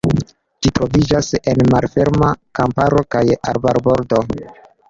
[0.65, 4.27] Ĝi troviĝas en malferma kamparo kaj arbarbordoj.